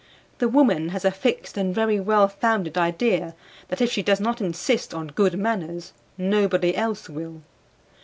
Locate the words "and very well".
1.57-2.27